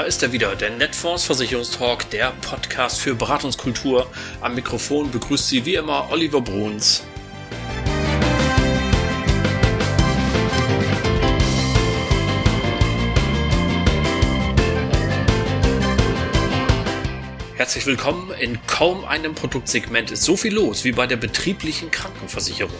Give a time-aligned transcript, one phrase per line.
[0.00, 4.10] Da ist er wieder, der Netfonds Versicherungstalk, der Podcast für Beratungskultur.
[4.40, 7.02] Am Mikrofon begrüßt Sie wie immer Oliver Bruns.
[17.70, 18.32] Herzlich willkommen.
[18.40, 22.74] In kaum einem Produktsegment ist so viel los wie bei der betrieblichen Krankenversicherung.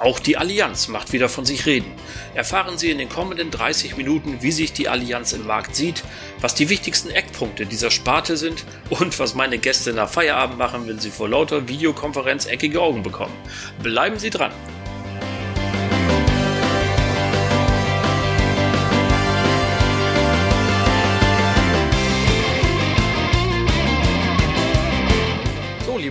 [0.00, 1.92] Auch die Allianz macht wieder von sich reden.
[2.34, 6.02] Erfahren Sie in den kommenden 30 Minuten, wie sich die Allianz im Markt sieht,
[6.40, 10.98] was die wichtigsten Eckpunkte dieser Sparte sind und was meine Gäste nach Feierabend machen, wenn
[10.98, 13.36] sie vor lauter Videokonferenz eckige Augen bekommen.
[13.84, 14.50] Bleiben Sie dran.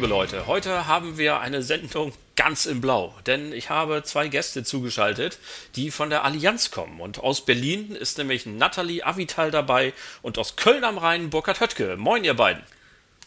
[0.07, 5.39] Leute, heute haben wir eine Sendung ganz in Blau, denn ich habe zwei Gäste zugeschaltet,
[5.75, 6.99] die von der Allianz kommen.
[6.99, 11.95] Und aus Berlin ist nämlich Nathalie Avital dabei und aus Köln am Rhein Burkhard Höttke.
[11.97, 12.63] Moin, ihr beiden.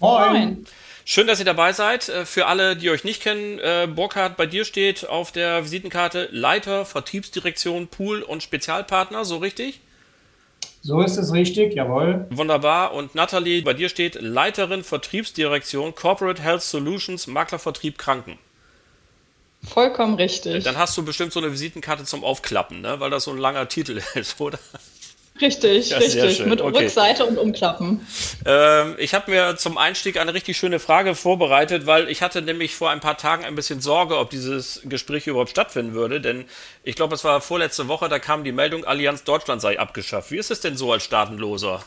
[0.01, 0.67] Moin.
[1.05, 2.09] Schön, dass ihr dabei seid.
[2.09, 6.29] Äh, für alle, die euch nicht kennen, äh, Burkhard, bei dir steht auf der Visitenkarte
[6.33, 9.81] Leiter Vertriebsdirektion Pool und Spezialpartner, so richtig?
[10.87, 12.27] So ist es richtig, jawohl.
[12.31, 12.95] Wunderbar.
[12.95, 18.39] Und Nathalie, bei dir steht Leiterin Vertriebsdirektion Corporate Health Solutions Maklervertrieb Kranken.
[19.65, 20.63] Vollkommen richtig.
[20.63, 23.01] Dann hast du bestimmt so eine Visitenkarte zum Aufklappen, ne?
[23.01, 24.61] weil das so ein langer Titel ist, oder?
[25.41, 26.47] Richtig, ja, richtig.
[26.47, 26.85] Mit okay.
[26.85, 28.07] Rückseite und Umklappen.
[28.45, 32.75] Ähm, ich habe mir zum Einstieg eine richtig schöne Frage vorbereitet, weil ich hatte nämlich
[32.75, 36.21] vor ein paar Tagen ein bisschen Sorge, ob dieses Gespräch überhaupt stattfinden würde.
[36.21, 36.45] Denn
[36.85, 40.31] ich glaube, es war vorletzte Woche, da kam die Meldung, Allianz Deutschland sei abgeschafft.
[40.31, 41.83] Wie ist es denn so als Staatenloser?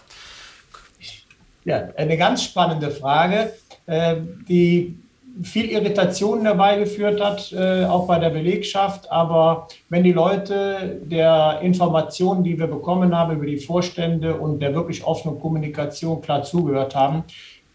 [1.66, 3.53] Ja, eine ganz spannende Frage.
[3.86, 4.95] Äh, die
[5.41, 9.11] viel Irritationen herbeigeführt hat, äh, auch bei der Belegschaft.
[9.11, 14.73] Aber wenn die Leute der Informationen, die wir bekommen haben über die Vorstände und der
[14.73, 17.23] wirklich offenen Kommunikation klar zugehört haben,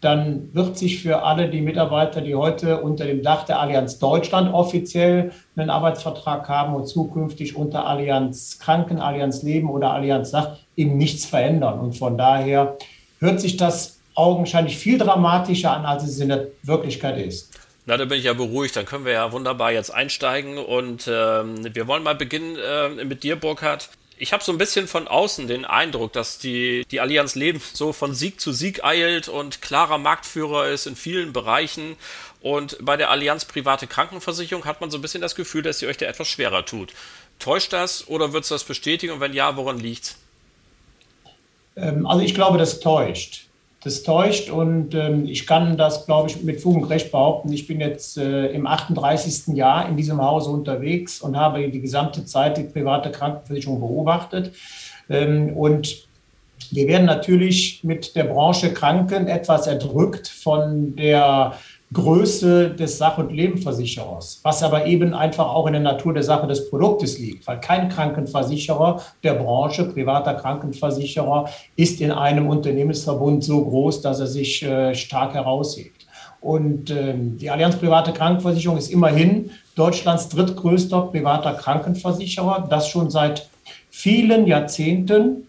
[0.01, 4.53] dann wird sich für alle die Mitarbeiter, die heute unter dem Dach der Allianz Deutschland
[4.53, 10.97] offiziell einen Arbeitsvertrag haben und zukünftig unter Allianz Kranken, Allianz Leben oder Allianz Sach eben
[10.97, 11.79] nichts verändern.
[11.79, 12.77] Und von daher
[13.19, 17.51] hört sich das augenscheinlich viel dramatischer an, als es in der Wirklichkeit ist.
[17.85, 18.75] Na, da bin ich ja beruhigt.
[18.75, 20.57] Dann können wir ja wunderbar jetzt einsteigen.
[20.57, 23.89] Und ähm, wir wollen mal beginnen äh, mit dir, Burkhard.
[24.17, 27.91] Ich habe so ein bisschen von außen den Eindruck, dass die, die Allianz Leben so
[27.91, 31.97] von Sieg zu Sieg eilt und klarer Marktführer ist in vielen Bereichen.
[32.41, 35.87] Und bei der Allianz Private Krankenversicherung hat man so ein bisschen das Gefühl, dass sie
[35.87, 36.93] euch da etwas schwerer tut.
[37.39, 39.13] Täuscht das oder wird es das bestätigen?
[39.13, 40.15] Und wenn ja, woran liegt's?
[41.75, 43.44] Ähm, also ich glaube, das täuscht
[43.85, 47.53] das täuscht und ähm, ich kann das, glaube ich, mit Fug und Recht behaupten.
[47.53, 49.55] Ich bin jetzt äh, im 38.
[49.55, 54.53] Jahr in diesem Hause unterwegs und habe die gesamte Zeit die private Krankenversicherung beobachtet.
[55.07, 56.07] Ähm, und
[56.71, 61.53] wir werden natürlich mit der Branche Kranken etwas erdrückt von der
[61.93, 66.47] Größe des Sach- und Lebensversicherers, was aber eben einfach auch in der Natur der Sache
[66.47, 73.63] des Produktes liegt, weil kein Krankenversicherer der Branche, privater Krankenversicherer, ist in einem Unternehmensverbund so
[73.63, 76.05] groß, dass er sich äh, stark heraushebt.
[76.41, 83.49] Und ähm, die Allianz Private Krankenversicherung ist immerhin Deutschlands drittgrößter privater Krankenversicherer, das schon seit
[83.89, 85.47] vielen Jahrzehnten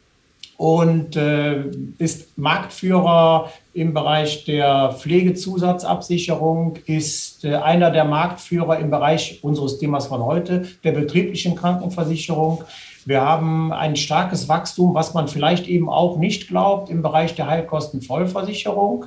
[0.57, 1.65] und äh,
[1.99, 10.07] ist Marktführer im Bereich der Pflegezusatzabsicherung, ist äh, einer der Marktführer im Bereich unseres Themas
[10.07, 12.65] von heute, der betrieblichen Krankenversicherung.
[13.05, 17.49] Wir haben ein starkes Wachstum, was man vielleicht eben auch nicht glaubt, im Bereich der
[17.49, 19.07] Heilkostenvollversicherung.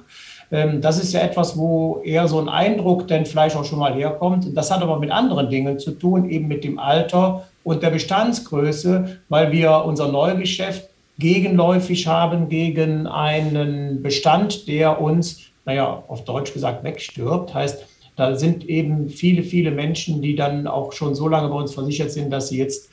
[0.51, 3.93] Ähm, das ist ja etwas, wo eher so ein Eindruck denn vielleicht auch schon mal
[3.93, 4.55] herkommt.
[4.55, 9.19] Das hat aber mit anderen Dingen zu tun, eben mit dem Alter und der Bestandsgröße,
[9.29, 10.88] weil wir unser Neugeschäft
[11.19, 17.53] gegenläufig haben gegen einen Bestand, der uns, naja, auf Deutsch gesagt, wegstirbt.
[17.53, 17.85] Heißt,
[18.15, 22.11] da sind eben viele, viele Menschen, die dann auch schon so lange bei uns versichert
[22.11, 22.89] sind, dass sie jetzt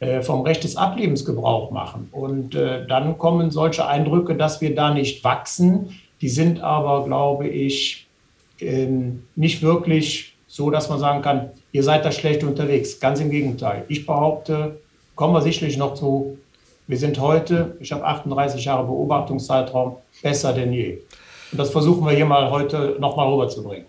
[0.00, 2.08] äh, vom Recht des Ablebens Gebrauch machen.
[2.12, 5.98] Und äh, dann kommen solche Eindrücke, dass wir da nicht wachsen.
[6.20, 8.06] Die sind aber, glaube ich,
[8.60, 13.00] ähm, nicht wirklich so, dass man sagen kann, ihr seid da schlecht unterwegs.
[13.00, 13.84] Ganz im Gegenteil.
[13.88, 14.80] Ich behaupte,
[15.14, 16.38] kommen wir sicherlich noch zu,
[16.86, 20.98] wir sind heute, ich habe 38 Jahre Beobachtungszeitraum, besser denn je.
[21.52, 23.86] Und das versuchen wir hier mal heute nochmal rüberzubringen.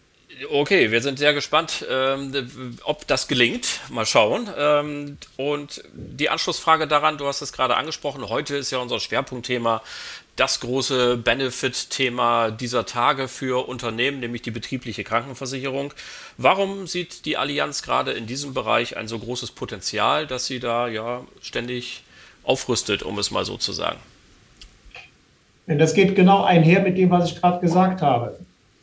[0.52, 3.82] Okay, wir sind sehr gespannt, ähm, ob das gelingt.
[3.90, 4.50] Mal schauen.
[4.58, 9.82] Ähm, und die Anschlussfrage daran, du hast es gerade angesprochen, heute ist ja unser Schwerpunktthema
[10.36, 15.94] das große Benefit-Thema dieser Tage für Unternehmen, nämlich die betriebliche Krankenversicherung.
[16.38, 20.88] Warum sieht die Allianz gerade in diesem Bereich ein so großes Potenzial, dass sie da
[20.88, 22.04] ja ständig
[22.44, 24.00] aufrüstet, um es mal so zu sagen?
[25.68, 28.38] Denn das geht genau einher mit dem, was ich gerade gesagt habe.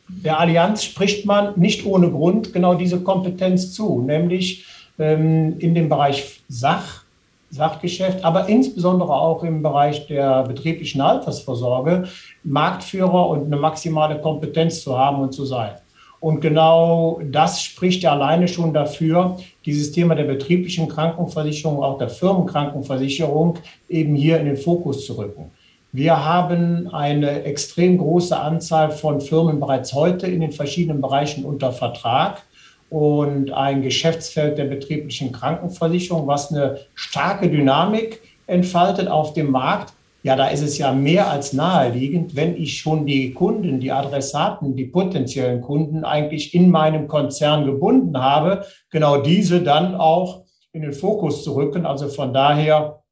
[0.09, 4.67] Der Allianz spricht man nicht ohne Grund genau diese Kompetenz zu, nämlich
[4.99, 7.05] ähm, in dem Bereich Sach,
[7.51, 12.09] Sachgeschäft, aber insbesondere auch im Bereich der betrieblichen Altersvorsorge
[12.45, 15.73] Marktführer und eine maximale Kompetenz zu haben und zu sein.
[16.21, 22.11] Und genau das spricht ja alleine schon dafür, dieses Thema der betrieblichen Krankenversicherung, auch der
[22.11, 23.59] Firmenkrankenversicherung
[23.89, 25.51] eben hier in den Fokus zu rücken.
[25.93, 31.73] Wir haben eine extrem große Anzahl von Firmen bereits heute in den verschiedenen Bereichen unter
[31.73, 32.43] Vertrag
[32.91, 39.95] und ein Geschäftsfeld der betrieblichen Krankenversicherung, was eine starke Dynamik entfaltet auf dem Markt.
[40.23, 44.77] Ja, da ist es ja mehr als naheliegend, wenn ich schon die Kunden, die Adressaten,
[44.77, 50.93] die potenziellen Kunden eigentlich in meinem Konzern gebunden habe, genau diese dann auch in den
[50.93, 51.87] Fokus zu rücken.
[51.87, 53.03] Also von daher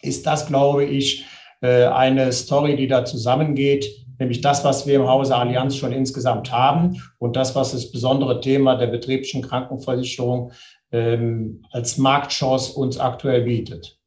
[0.00, 1.26] ist das, glaube ich,
[1.60, 3.86] äh, eine Story, die da zusammengeht,
[4.18, 8.40] nämlich das, was wir im Hause Allianz schon insgesamt haben und das, was das besondere
[8.40, 10.52] Thema der betrieblichen Krankenversicherung
[10.92, 13.98] ähm, als Marktchance uns aktuell bietet.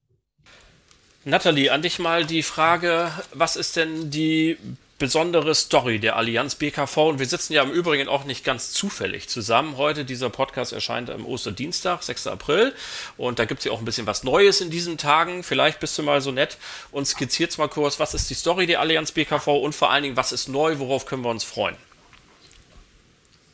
[1.27, 4.57] Nathalie, an dich mal die Frage, was ist denn die
[4.97, 9.27] besondere Story der Allianz BKV und wir sitzen ja im Übrigen auch nicht ganz zufällig
[9.27, 9.75] zusammen.
[9.75, 12.27] Heute dieser Podcast erscheint am Osterdienstag, 6.
[12.27, 12.73] April
[13.17, 15.43] und da gibt es ja auch ein bisschen was Neues in diesen Tagen.
[15.43, 16.57] Vielleicht bist du mal so nett
[16.93, 20.15] und skizzierst mal kurz, was ist die Story der Allianz BKV und vor allen Dingen,
[20.15, 21.75] was ist neu, worauf können wir uns freuen?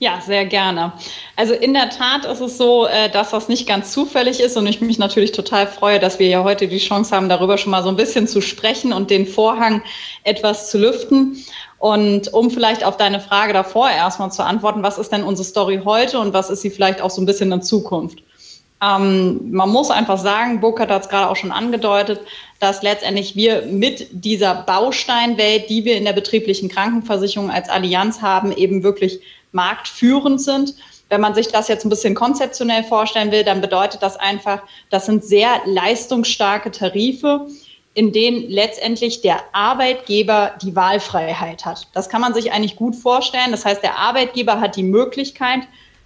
[0.04, 0.92] Ja, sehr gerne.
[1.38, 4.68] Also in der Tat ist es so, äh, dass das nicht ganz zufällig ist und
[4.68, 7.84] ich mich natürlich total freue, dass wir ja heute die Chance haben, darüber schon mal
[7.84, 9.82] so ein bisschen zu sprechen und den Vorhang
[10.26, 11.38] etwas zu lüften.
[11.78, 15.80] Und um vielleicht auf deine Frage davor erstmal zu antworten, was ist denn unsere Story
[15.86, 18.22] heute und was ist sie vielleicht auch so ein bisschen in Zukunft?
[18.84, 22.20] Ähm, man muss einfach sagen, Burkhardt hat es gerade auch schon angedeutet,
[22.60, 28.52] dass letztendlich wir mit dieser Bausteinwelt, die wir in der betrieblichen Krankenversicherung als Allianz haben,
[28.52, 29.22] eben wirklich
[29.54, 30.76] marktführend sind.
[31.10, 35.06] Wenn man sich das jetzt ein bisschen konzeptionell vorstellen will, dann bedeutet das einfach, das
[35.06, 37.48] sind sehr leistungsstarke Tarife,
[37.94, 41.88] in denen letztendlich der Arbeitgeber die Wahlfreiheit hat.
[41.94, 43.52] Das kann man sich eigentlich gut vorstellen.
[43.52, 45.62] Das heißt, der Arbeitgeber hat die Möglichkeit,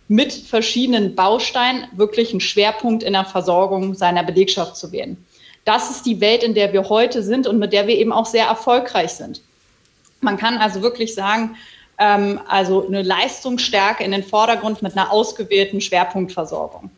[0.09, 5.17] mit verschiedenen Bausteinen wirklich einen Schwerpunkt in der Versorgung seiner Belegschaft zu wählen.
[5.65, 8.25] Das ist die Welt, in der wir heute sind und mit der wir eben auch
[8.25, 9.41] sehr erfolgreich sind.
[10.21, 11.57] Man kann also wirklich sagen,
[11.97, 16.91] ähm, also eine Leistungsstärke in den Vordergrund mit einer ausgewählten Schwerpunktversorgung.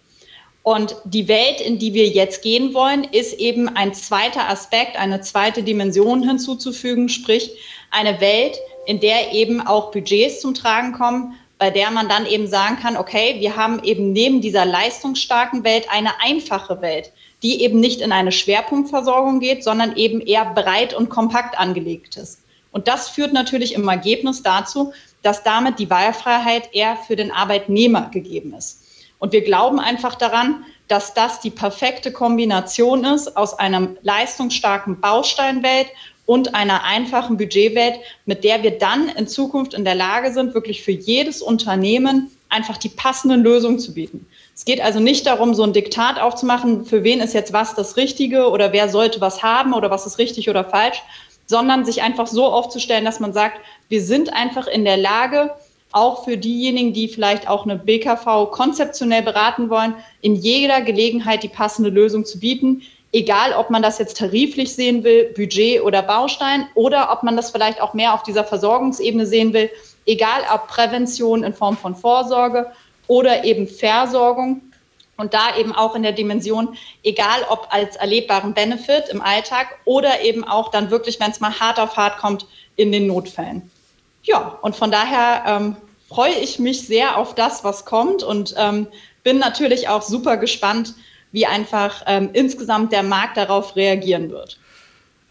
[0.63, 5.21] Und die Welt, in die wir jetzt gehen wollen, ist eben ein zweiter Aspekt, eine
[5.21, 7.51] zweite Dimension hinzuzufügen, sprich
[7.91, 12.47] eine Welt, in der eben auch Budgets zum Tragen kommen, bei der man dann eben
[12.47, 17.11] sagen kann, okay, wir haben eben neben dieser leistungsstarken Welt eine einfache Welt,
[17.41, 22.39] die eben nicht in eine Schwerpunktversorgung geht, sondern eben eher breit und kompakt angelegt ist.
[22.71, 28.09] Und das führt natürlich im Ergebnis dazu, dass damit die Wahlfreiheit eher für den Arbeitnehmer
[28.11, 28.83] gegeben ist.
[29.17, 35.87] Und wir glauben einfach daran, dass das die perfekte Kombination ist aus einer leistungsstarken Bausteinwelt
[36.25, 40.83] und einer einfachen Budgetwelt, mit der wir dann in Zukunft in der Lage sind, wirklich
[40.83, 44.25] für jedes Unternehmen einfach die passenden Lösungen zu bieten.
[44.55, 47.97] Es geht also nicht darum, so ein Diktat aufzumachen, für wen ist jetzt was das
[47.97, 51.01] Richtige oder wer sollte was haben oder was ist richtig oder falsch,
[51.49, 55.49] sondern sich einfach so aufzustellen, dass man sagt, wir sind einfach in der Lage,
[55.91, 61.47] auch für diejenigen, die vielleicht auch eine BKV konzeptionell beraten wollen, in jeder Gelegenheit die
[61.47, 62.83] passende Lösung zu bieten.
[63.13, 67.49] Egal, ob man das jetzt tariflich sehen will, Budget oder Baustein, oder ob man das
[67.49, 69.71] vielleicht auch mehr auf dieser Versorgungsebene sehen will.
[70.05, 72.71] Egal, ob Prävention in Form von Vorsorge
[73.07, 74.61] oder eben Versorgung
[75.19, 80.21] und da eben auch in der Dimension, egal ob als erlebbaren Benefit im Alltag oder
[80.21, 82.45] eben auch dann wirklich, wenn es mal hart auf hart kommt,
[82.75, 83.69] in den Notfällen.
[84.23, 85.75] Ja, und von daher ähm,
[86.07, 88.87] freue ich mich sehr auf das, was kommt und ähm,
[89.23, 90.93] bin natürlich auch super gespannt,
[91.31, 94.57] wie einfach ähm, insgesamt der Markt darauf reagieren wird.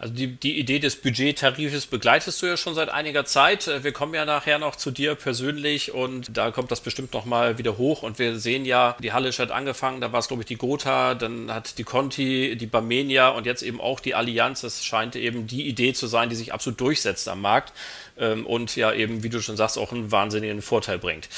[0.01, 3.67] Also die, die Idee des Budgettarifes begleitest du ja schon seit einiger Zeit.
[3.67, 7.59] Äh, wir kommen ja nachher noch zu dir persönlich und da kommt das bestimmt nochmal
[7.59, 8.05] wieder hoch.
[8.05, 11.15] Und wir sehen ja, die Halle hat angefangen, da war es glaube ich die Gotha,
[11.15, 14.61] dann hat die Conti, die Barmenia und jetzt eben auch die Allianz.
[14.61, 17.73] Das scheint eben die Idee zu sein, die sich absolut durchsetzt am Markt
[18.19, 21.29] ähm, und ja eben, wie du schon sagst, auch einen wahnsinnigen Vorteil bringt.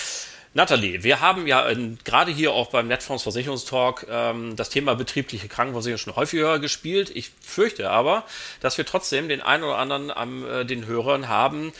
[0.52, 5.47] Nathalie, wir haben ja in, gerade hier auch beim Netfonds Versicherungstalk ähm, das Thema betriebliche
[5.47, 7.11] Krankenversicherung schon häufiger gespielt.
[7.14, 8.25] Ich fürchte aber,
[8.59, 11.73] dass wir trotzdem den einen oder anderen an äh, den Hörern haben,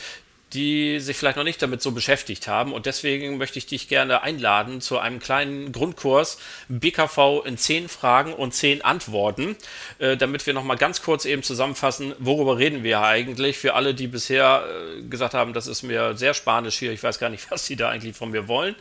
[0.53, 2.73] die sich vielleicht noch nicht damit so beschäftigt haben.
[2.73, 8.33] Und deswegen möchte ich dich gerne einladen zu einem kleinen Grundkurs BKV in zehn Fragen
[8.33, 9.55] und zehn Antworten,
[9.99, 14.07] äh, damit wir nochmal ganz kurz eben zusammenfassen, worüber reden wir eigentlich für alle, die
[14.07, 17.65] bisher äh, gesagt haben, das ist mir sehr spanisch hier, ich weiß gar nicht, was
[17.65, 18.75] die da eigentlich von mir wollen.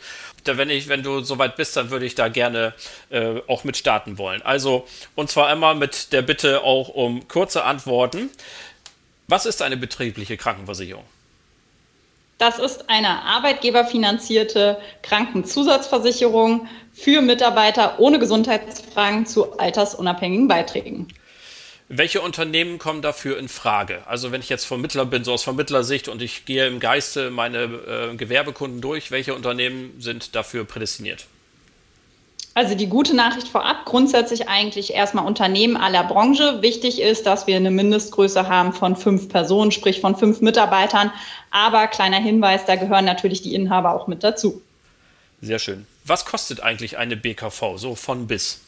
[0.45, 2.75] Da, wenn, ich, wenn du soweit bist, dann würde ich da gerne
[3.11, 4.43] äh, auch mit starten wollen.
[4.43, 8.31] Also, und zwar einmal mit der Bitte auch um kurze Antworten.
[9.29, 11.05] Was ist eine betriebliche Krankenversicherung?
[12.40, 21.09] Das ist eine arbeitgeberfinanzierte Krankenzusatzversicherung für Mitarbeiter ohne Gesundheitsfragen zu altersunabhängigen Beiträgen.
[21.88, 24.06] Welche Unternehmen kommen dafür in Frage?
[24.06, 27.59] Also wenn ich jetzt Vermittler bin, so aus Vermittlersicht und ich gehe im Geiste meine
[27.59, 31.26] äh, Gewerbekunden durch, welche Unternehmen sind dafür prädestiniert?
[32.52, 36.62] Also die gute Nachricht vorab, grundsätzlich eigentlich erstmal Unternehmen aller Branche.
[36.62, 41.12] Wichtig ist, dass wir eine Mindestgröße haben von fünf Personen, sprich von fünf Mitarbeitern.
[41.52, 44.61] Aber kleiner Hinweis, da gehören natürlich die Inhaber auch mit dazu.
[45.40, 45.87] Sehr schön.
[46.04, 48.61] Was kostet eigentlich eine BKV, so von bis?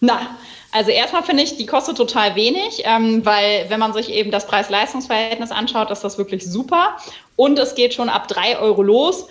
[0.00, 0.36] Na,
[0.72, 4.46] also erstmal finde ich, die kostet total wenig, ähm, weil wenn man sich eben das
[4.46, 6.96] Preis-Leistungs-Verhältnis anschaut, ist das wirklich super.
[7.36, 9.28] Und es geht schon ab drei Euro los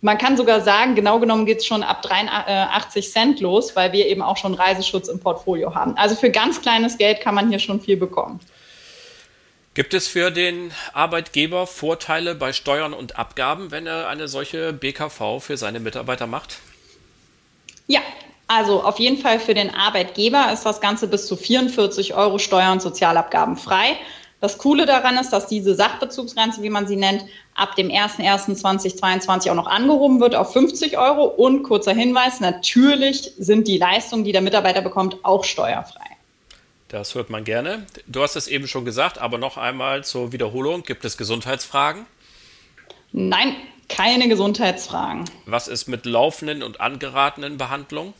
[0.00, 4.06] man kann sogar sagen, genau genommen geht es schon ab 83 Cent los, weil wir
[4.06, 5.96] eben auch schon Reiseschutz im Portfolio haben.
[5.96, 8.40] Also für ganz kleines Geld kann man hier schon viel bekommen.
[9.74, 15.38] Gibt es für den Arbeitgeber Vorteile bei Steuern und Abgaben, wenn er eine solche BKV
[15.40, 16.60] für seine Mitarbeiter macht?
[17.86, 18.00] Ja,
[18.48, 22.72] also auf jeden Fall für den Arbeitgeber ist das Ganze bis zu 44 Euro Steuern
[22.72, 23.96] und Sozialabgaben frei.
[24.40, 27.24] Das Coole daran ist, dass diese Sachbezugsgrenze, wie man sie nennt,
[27.56, 31.24] ab dem 01.01.2022 auch noch angehoben wird auf 50 Euro.
[31.24, 36.04] Und kurzer Hinweis, natürlich sind die Leistungen, die der Mitarbeiter bekommt, auch steuerfrei.
[36.88, 37.84] Das hört man gerne.
[38.06, 40.84] Du hast es eben schon gesagt, aber noch einmal zur Wiederholung.
[40.84, 42.06] Gibt es Gesundheitsfragen?
[43.12, 43.56] Nein,
[43.88, 45.24] keine Gesundheitsfragen.
[45.46, 48.14] Was ist mit laufenden und angeratenen Behandlungen?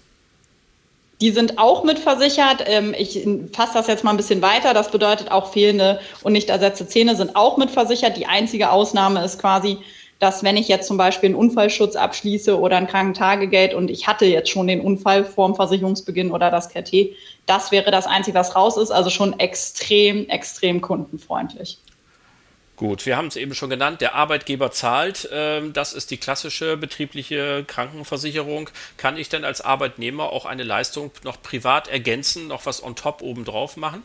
[1.21, 2.65] Die sind auch mitversichert.
[2.67, 4.75] Ähm, ich fasse das jetzt mal ein bisschen weiter.
[4.75, 8.17] Das bedeutet auch fehlende und nicht ersetzte Zähne sind auch mitversichert.
[8.17, 9.79] Die einzige Ausnahme ist quasi,
[10.19, 14.27] dass wenn ich jetzt zum Beispiel einen Unfallschutz abschließe oder ein Krankentagegeld und ich hatte
[14.27, 17.15] jetzt schon den Unfall vorm Versicherungsbeginn oder das KT,
[17.47, 18.91] das wäre das Einzige, was raus ist.
[18.91, 21.79] Also schon extrem, extrem kundenfreundlich.
[22.77, 25.29] Gut, wir haben es eben schon genannt, der Arbeitgeber zahlt.
[25.33, 28.69] Ähm, das ist die klassische betriebliche Krankenversicherung.
[28.99, 33.23] Kann ich denn als Arbeitnehmer auch eine Leistung noch privat ergänzen, noch was on top
[33.23, 34.03] obendrauf machen?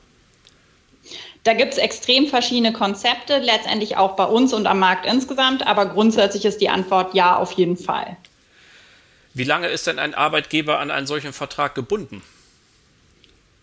[1.43, 5.87] Da gibt es extrem verschiedene Konzepte, letztendlich auch bei uns und am Markt insgesamt, aber
[5.87, 8.15] grundsätzlich ist die Antwort ja auf jeden Fall.
[9.33, 12.21] Wie lange ist denn ein Arbeitgeber an einen solchen Vertrag gebunden?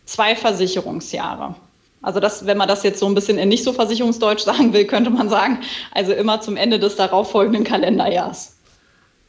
[0.07, 1.55] Zwei Versicherungsjahre.
[2.02, 4.87] Also das, wenn man das jetzt so ein bisschen in nicht so Versicherungsdeutsch sagen will,
[4.87, 5.61] könnte man sagen,
[5.93, 8.55] also immer zum Ende des darauffolgenden Kalenderjahrs.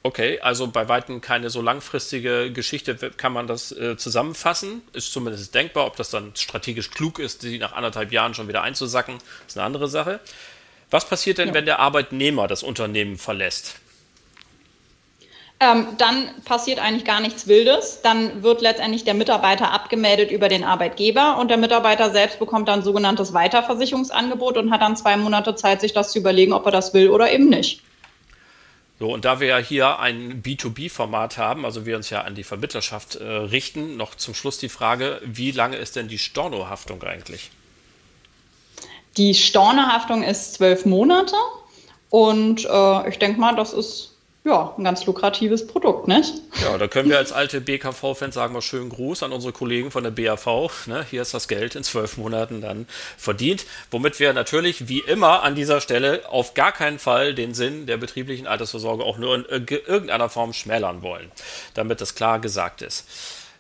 [0.01, 4.81] Okay, also bei weitem keine so langfristige Geschichte kann man das äh, zusammenfassen.
[4.93, 5.88] Ist zumindest denkbar.
[5.88, 9.65] Ob das dann strategisch klug ist, die nach anderthalb Jahren schon wieder einzusacken, ist eine
[9.65, 10.21] andere Sache.
[10.89, 11.53] Was passiert denn, ja.
[11.53, 13.75] wenn der Arbeitnehmer das Unternehmen verlässt?
[15.61, 18.01] Ähm, dann passiert eigentlich gar nichts Wildes.
[18.01, 22.81] Dann wird letztendlich der Mitarbeiter abgemeldet über den Arbeitgeber und der Mitarbeiter selbst bekommt dann
[22.81, 26.93] sogenanntes Weiterversicherungsangebot und hat dann zwei Monate Zeit, sich das zu überlegen, ob er das
[26.93, 27.81] will oder eben nicht.
[28.99, 32.43] So, und da wir ja hier ein B2B-Format haben, also wir uns ja an die
[32.43, 37.49] Vermittlerschaft äh, richten, noch zum Schluss die Frage, wie lange ist denn die Stornohaftung eigentlich?
[39.15, 41.35] Die Stornohaftung ist zwölf Monate
[42.09, 44.15] und äh, ich denke mal, das ist
[44.46, 46.34] ja, ein ganz lukratives Produkt, nicht?
[46.62, 50.03] Ja, da können wir als alte BKV-Fans sagen wir schönen Gruß an unsere Kollegen von
[50.03, 50.88] der BAV.
[50.88, 51.05] Ne?
[51.10, 55.55] Hier ist das Geld in zwölf Monaten dann verdient, womit wir natürlich wie immer an
[55.55, 60.29] dieser Stelle auf gar keinen Fall den Sinn der betrieblichen Altersvorsorge auch nur in irgendeiner
[60.29, 61.29] Form schmälern wollen,
[61.74, 63.05] damit das klar gesagt ist.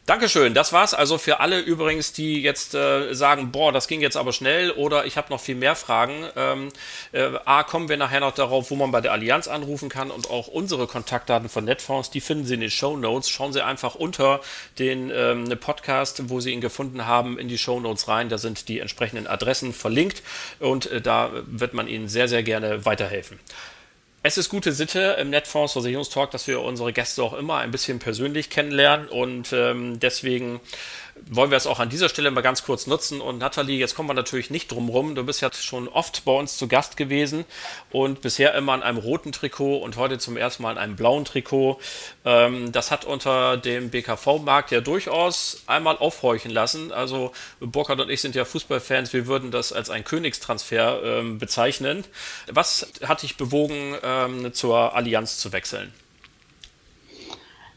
[0.09, 0.55] Dankeschön.
[0.55, 4.33] Das war's also für alle übrigens, die jetzt äh, sagen, boah, das ging jetzt aber
[4.33, 6.25] schnell oder ich habe noch viel mehr Fragen.
[6.35, 6.69] Ähm,
[7.11, 10.31] äh, A, kommen wir nachher noch darauf, wo man bei der Allianz anrufen kann und
[10.31, 13.29] auch unsere Kontaktdaten von Netfonds, die finden Sie in den Show Notes.
[13.29, 14.41] Schauen Sie einfach unter
[14.79, 18.29] den ähm, Podcast, wo Sie ihn gefunden haben, in die Show Notes rein.
[18.29, 20.23] Da sind die entsprechenden Adressen verlinkt
[20.59, 23.39] und äh, da wird man Ihnen sehr, sehr gerne weiterhelfen.
[24.21, 27.99] Es ist gute Sitte im Netfonds Versicherungstalk, dass wir unsere Gäste auch immer ein bisschen
[27.99, 30.59] persönlich kennenlernen und ähm, deswegen
[31.29, 33.21] wollen wir es auch an dieser Stelle mal ganz kurz nutzen.
[33.21, 35.15] Und Nathalie, jetzt kommen wir natürlich nicht drum rum.
[35.15, 37.45] Du bist ja schon oft bei uns zu Gast gewesen
[37.91, 41.25] und bisher immer in einem roten Trikot und heute zum ersten Mal in einem blauen
[41.25, 41.79] Trikot.
[42.25, 46.91] Ähm, das hat unter dem BKV-Markt ja durchaus einmal aufhorchen lassen.
[46.91, 49.13] Also Burkhard und ich sind ja Fußballfans.
[49.13, 52.03] Wir würden das als ein Königstransfer ähm, bezeichnen.
[52.51, 55.93] Was hat dich bewogen, ähm, zur Allianz zu wechseln?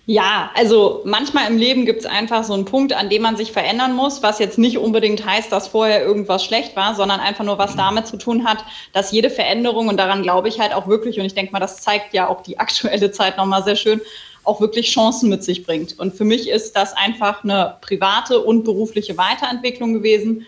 [0.06, 3.52] Ja, also manchmal im Leben gibt es einfach so einen Punkt, an dem man sich
[3.52, 7.56] verändern muss, was jetzt nicht unbedingt heißt, dass vorher irgendwas schlecht war, sondern einfach nur
[7.58, 11.20] was damit zu tun hat, dass jede Veränderung, und daran glaube ich halt auch wirklich,
[11.20, 14.00] und ich denke mal, das zeigt ja auch die aktuelle Zeit nochmal sehr schön,
[14.42, 15.96] auch wirklich Chancen mit sich bringt.
[16.00, 20.46] Und für mich ist das einfach eine private und berufliche Weiterentwicklung gewesen.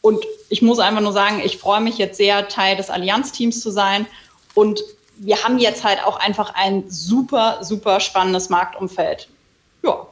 [0.00, 3.70] Und ich muss einfach nur sagen, ich freue mich jetzt sehr, Teil des Allianz-Teams zu
[3.70, 4.06] sein
[4.54, 4.82] und
[5.18, 9.28] wir haben jetzt halt auch einfach ein super, super spannendes Marktumfeld.
[9.82, 10.06] Ja.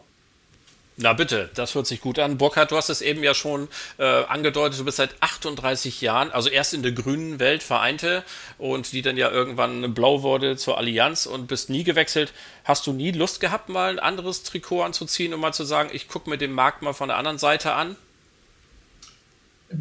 [0.96, 2.38] Na bitte, das hört sich gut an.
[2.38, 3.68] Burkhard, du hast es eben ja schon
[3.99, 8.23] äh, angedeutet, du bist seit 38 Jahren, also erst in der grünen Welt vereinte
[8.58, 12.32] und die dann ja irgendwann blau wurde zur Allianz und bist nie gewechselt.
[12.62, 16.06] Hast du nie Lust gehabt, mal ein anderes Trikot anzuziehen und mal zu sagen, ich
[16.06, 17.96] gucke mir den Markt mal von der anderen Seite an?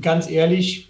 [0.02, 0.88] Ganz ehrlich,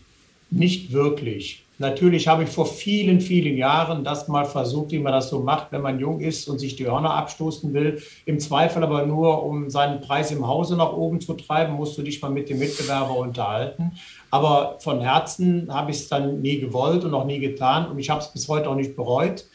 [0.50, 1.63] nicht wirklich.
[1.80, 5.72] Natürlich habe ich vor vielen, vielen Jahren das mal versucht, wie man das so macht,
[5.72, 8.02] wenn man jung ist und sich die Hörner abstoßen will.
[8.26, 12.04] Im Zweifel aber nur, um seinen Preis im Hause nach oben zu treiben, musst du
[12.04, 13.92] dich mal mit dem Mitbewerber unterhalten.
[14.30, 17.88] Aber von Herzen habe ich es dann nie gewollt und auch nie getan.
[17.90, 19.46] Und ich habe es bis heute auch nicht bereut.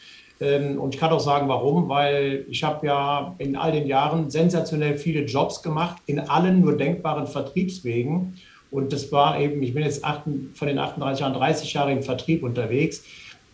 [0.41, 4.29] Ähm, und ich kann auch sagen, warum, weil ich habe ja in all den Jahren
[4.29, 8.35] sensationell viele Jobs gemacht, in allen nur denkbaren Vertriebswegen.
[8.71, 10.23] Und das war eben, ich bin jetzt acht,
[10.53, 13.03] von den 38 Jahren 30 Jahre im Vertrieb unterwegs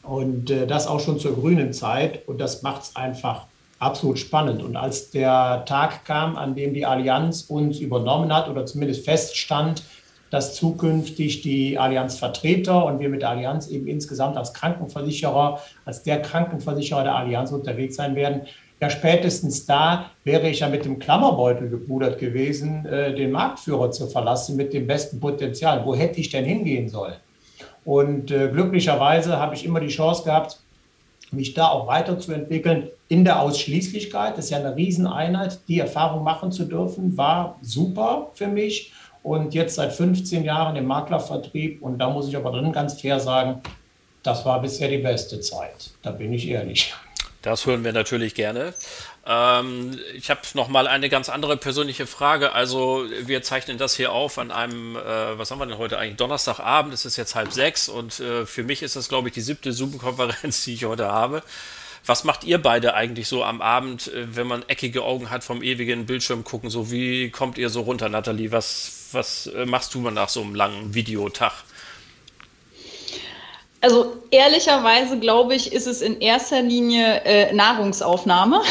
[0.03, 2.27] und äh, das auch schon zur grünen Zeit.
[2.27, 3.47] Und das macht es einfach
[3.79, 4.63] absolut spannend.
[4.63, 9.83] Und als der Tag kam, an dem die Allianz uns übernommen hat oder zumindest feststand,
[10.31, 16.03] dass zukünftig die Allianz Vertreter und wir mit der Allianz eben insgesamt als Krankenversicherer, als
[16.03, 18.41] der Krankenversicherer der Allianz unterwegs sein werden,
[18.85, 24.07] ja, spätestens da wäre ich ja mit dem Klammerbeutel gepudert gewesen, äh, den Marktführer zu
[24.07, 25.83] verlassen mit dem besten Potenzial.
[25.85, 27.15] Wo hätte ich denn hingehen sollen?
[27.83, 30.59] Und äh, glücklicherweise habe ich immer die Chance gehabt,
[31.31, 34.37] mich da auch weiterzuentwickeln in der Ausschließlichkeit.
[34.37, 35.59] Das ist ja eine Rieseneinheit.
[35.67, 38.93] Die Erfahrung machen zu dürfen, war super für mich.
[39.23, 41.81] Und jetzt seit 15 Jahren im Maklervertrieb.
[41.81, 43.61] Und da muss ich aber drin ganz fair sagen,
[44.21, 45.91] das war bisher die beste Zeit.
[46.03, 46.93] Da bin ich ehrlich.
[47.45, 48.73] Das hören wir natürlich gerne.
[49.23, 52.53] Ähm, ich habe noch mal eine ganz andere persönliche Frage.
[52.53, 56.17] Also wir zeichnen das hier auf an einem, äh, was haben wir denn heute eigentlich?
[56.17, 56.91] Donnerstagabend.
[56.91, 59.73] Es ist jetzt halb sechs und äh, für mich ist das, glaube ich, die siebte
[59.73, 61.43] Zoom-Konferenz, die ich heute habe.
[62.07, 65.61] Was macht ihr beide eigentlich so am Abend, äh, wenn man eckige Augen hat vom
[65.61, 66.71] ewigen Bildschirm gucken?
[66.71, 68.51] So wie kommt ihr so runter, Nathalie?
[68.51, 71.63] Was, was äh, machst du mal nach so einem langen Videotag?
[73.85, 78.61] Also ehrlicherweise glaube ich, ist es in erster Linie äh, Nahrungsaufnahme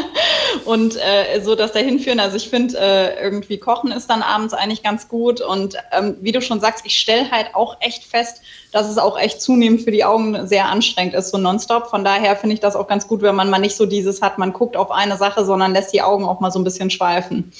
[0.64, 2.18] und äh, so das dahinführen.
[2.18, 6.32] Also ich finde, äh, irgendwie Kochen ist dann abends eigentlich ganz gut und ähm, wie
[6.32, 8.40] du schon sagst, ich stelle halt auch echt fest,
[8.72, 11.88] dass es auch echt zunehmend für die Augen sehr anstrengend ist, so nonstop.
[11.88, 14.38] Von daher finde ich das auch ganz gut, wenn man mal nicht so dieses hat,
[14.38, 17.52] man guckt auf eine Sache, sondern lässt die Augen auch mal so ein bisschen schweifen.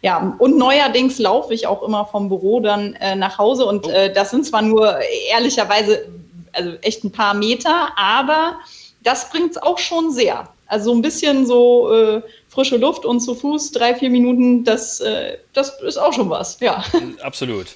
[0.00, 3.90] Ja, und neuerdings laufe ich auch immer vom Büro dann äh, nach Hause und oh.
[3.90, 4.98] äh, das sind zwar nur
[5.28, 6.21] ehrlicherweise
[6.52, 8.58] also echt ein paar Meter, aber
[9.02, 10.48] das bringt es auch schon sehr.
[10.66, 15.36] Also ein bisschen so äh, frische Luft und zu Fuß, drei, vier Minuten, das, äh,
[15.52, 16.82] das ist auch schon was, ja.
[17.22, 17.66] Absolut.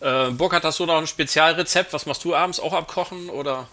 [0.00, 1.92] Äh, Burkhard, hast du noch ein Spezialrezept?
[1.92, 3.66] Was machst du abends auch abkochen oder?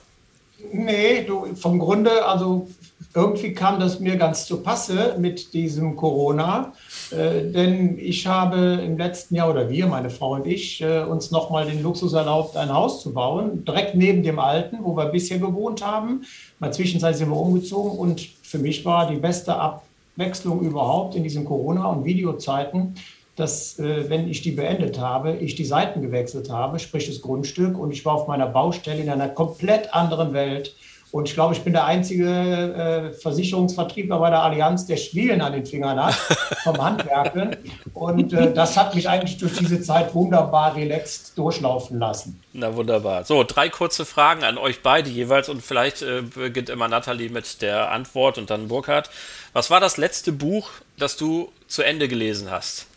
[0.71, 2.67] Nee, du, vom Grunde, also
[3.13, 6.73] irgendwie kam das mir ganz zu Passe mit diesem Corona,
[7.11, 11.31] äh, denn ich habe im letzten Jahr oder wir, meine Frau und ich, äh, uns
[11.31, 15.39] nochmal den Luxus erlaubt, ein Haus zu bauen, direkt neben dem alten, wo wir bisher
[15.39, 16.23] gewohnt haben.
[16.59, 21.43] Mal zwischenzeitlich sind wir umgezogen und für mich war die beste Abwechslung überhaupt in diesen
[21.43, 22.95] Corona- und Videozeiten,
[23.41, 27.77] dass, äh, wenn ich die beendet habe, ich die Seiten gewechselt habe, sprich das Grundstück,
[27.77, 30.75] und ich war auf meiner Baustelle in einer komplett anderen Welt
[31.11, 35.51] und ich glaube, ich bin der einzige äh, Versicherungsvertriebler bei der Allianz, der Schwielen an
[35.51, 36.13] den Fingern hat
[36.63, 37.57] vom Handwerken.
[37.93, 42.41] Und äh, das hat mich eigentlich durch diese Zeit wunderbar relaxed durchlaufen lassen.
[42.53, 43.25] Na wunderbar.
[43.25, 47.61] So, drei kurze Fragen an euch beide jeweils und vielleicht äh, beginnt immer Nathalie mit
[47.61, 49.09] der Antwort und dann Burkhard.
[49.51, 52.87] Was war das letzte Buch, das du zu Ende gelesen hast?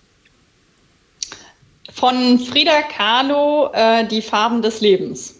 [1.94, 5.37] Von Frida Kahlo, äh, Die Farben des Lebens.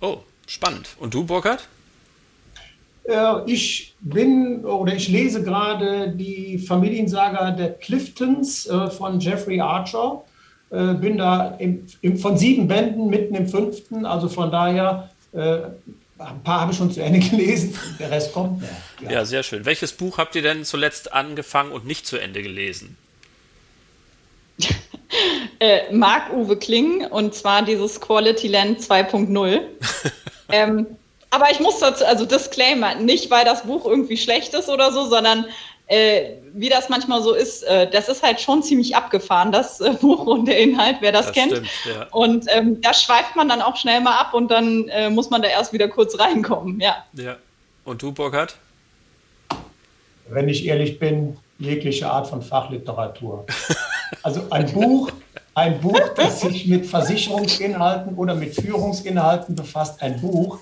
[0.00, 0.88] Oh, spannend.
[0.98, 1.68] Und du, Burkhard?
[3.04, 10.22] Äh, ich bin oder ich lese gerade die Familiensaga der Cliftons äh, von Jeffrey Archer.
[10.70, 16.42] Äh, bin da im, im, von sieben Bänden mitten im fünften, also von daher ein
[16.44, 18.62] paar habe ich schon zu Ende gelesen, der Rest kommt.
[19.02, 19.10] Ja.
[19.10, 19.64] ja, sehr schön.
[19.64, 22.96] Welches Buch habt ihr denn zuletzt angefangen und nicht zu Ende gelesen?
[25.60, 29.60] äh, Marc-Uwe Kling und zwar dieses Quality Land 2.0.
[30.52, 30.86] ähm,
[31.30, 35.06] aber ich muss dazu, also Disclaimer, nicht weil das Buch irgendwie schlecht ist oder so,
[35.06, 35.46] sondern
[35.86, 39.90] äh, wie das manchmal so ist, äh, das ist halt schon ziemlich abgefahren, das äh,
[40.00, 41.52] Buch und der Inhalt, wer das, das kennt.
[41.52, 42.06] Stimmt, ja.
[42.10, 45.42] Und ähm, da schweift man dann auch schnell mal ab und dann äh, muss man
[45.42, 47.04] da erst wieder kurz reinkommen, ja.
[47.12, 47.36] Ja.
[47.84, 48.56] Und du, Burkhard?
[50.28, 53.46] Wenn ich ehrlich bin, jegliche Art von Fachliteratur.
[54.22, 55.10] Also ein Buch,
[55.54, 60.58] ein Buch, das sich mit Versicherungsinhalten oder mit Führungsinhalten befasst, ein Buch,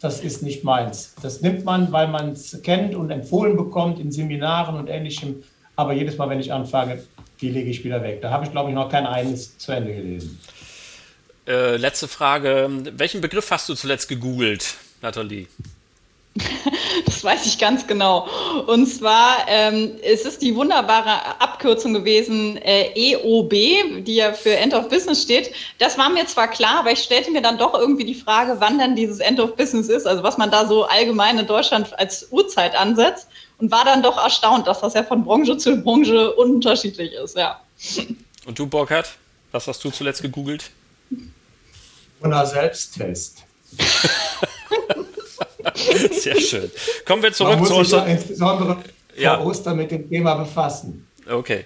[0.00, 1.14] das ist nicht meins.
[1.22, 5.42] Das nimmt man, weil man es kennt und empfohlen bekommt in Seminaren und ähnlichem.
[5.76, 7.02] Aber jedes Mal, wenn ich anfange,
[7.40, 8.20] die lege ich wieder weg.
[8.22, 10.40] Da habe ich, glaube ich, noch kein eines zu Ende gelesen.
[11.46, 12.68] Äh, letzte Frage.
[12.96, 15.46] Welchen Begriff hast du zuletzt gegoogelt, Nathalie?
[17.06, 18.28] Das weiß ich ganz genau.
[18.66, 24.74] Und zwar ähm, es ist die wunderbare Abkürzung gewesen, äh, EOB, die ja für End
[24.74, 25.52] of Business steht.
[25.78, 28.78] Das war mir zwar klar, aber ich stellte mir dann doch irgendwie die Frage, wann
[28.78, 32.28] denn dieses End of Business ist, also was man da so allgemein in Deutschland als
[32.30, 37.12] Uhrzeit ansetzt und war dann doch erstaunt, dass das ja von Branche zu Branche unterschiedlich
[37.12, 37.60] ist, ja.
[38.46, 39.10] Und du, Burkhard,
[39.52, 40.70] was hast du zuletzt gegoogelt?
[42.20, 43.44] Corona Selbsttest.
[46.10, 46.70] Sehr schön.
[47.04, 48.08] Kommen wir zurück Man muss zu unserem.
[48.08, 48.78] Insbesondere
[49.16, 49.36] ja.
[49.36, 51.06] vor Ostern mit dem Thema befassen.
[51.28, 51.64] Okay.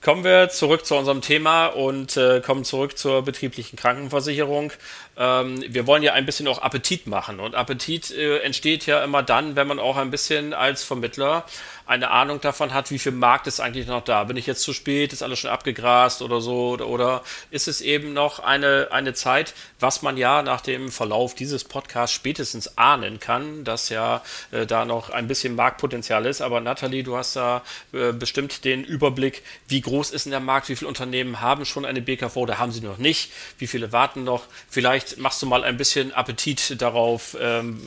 [0.00, 4.72] Kommen wir zurück zu unserem Thema und äh, kommen zurück zur betrieblichen Krankenversicherung.
[5.18, 9.22] Ähm, wir wollen ja ein bisschen auch Appetit machen und Appetit äh, entsteht ja immer
[9.22, 11.44] dann, wenn man auch ein bisschen als Vermittler
[11.88, 14.24] eine Ahnung davon hat, wie viel Markt ist eigentlich noch da.
[14.24, 17.80] Bin ich jetzt zu spät, ist alles schon abgegrast oder so oder, oder ist es
[17.80, 23.20] eben noch eine, eine Zeit, was man ja nach dem Verlauf dieses Podcasts spätestens ahnen
[23.20, 26.42] kann, dass ja äh, da noch ein bisschen Marktpotenzial ist.
[26.42, 27.62] Aber Nathalie, du hast da
[27.94, 31.86] äh, bestimmt den Überblick, wie groß ist denn der Markt, wie viele Unternehmen haben schon
[31.86, 34.44] eine BKV oder haben sie noch nicht, wie viele warten noch.
[34.68, 37.80] Vielleicht machst du mal ein bisschen Appetit darauf, ähm,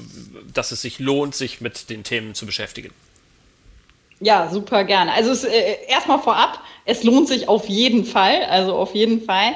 [0.53, 2.91] dass es sich lohnt, sich mit den Themen zu beschäftigen.
[4.19, 5.13] Ja, super gerne.
[5.13, 9.53] Also es, äh, erstmal vorab, es lohnt sich auf jeden Fall, also auf jeden Fall.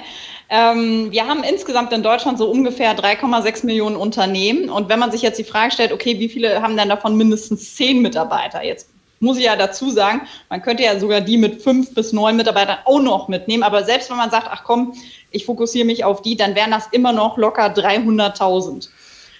[0.49, 4.69] Ähm, wir haben insgesamt in Deutschland so ungefähr 3,6 Millionen Unternehmen.
[4.69, 7.75] Und wenn man sich jetzt die Frage stellt, okay, wie viele haben denn davon mindestens
[7.75, 8.63] zehn Mitarbeiter?
[8.63, 8.89] Jetzt
[9.25, 12.77] muss ich ja dazu sagen, man könnte ja sogar die mit fünf bis neun Mitarbeitern
[12.85, 13.63] auch noch mitnehmen.
[13.63, 14.93] Aber selbst wenn man sagt, ach komm,
[15.31, 18.87] ich fokussiere mich auf die, dann wären das immer noch locker 300.000.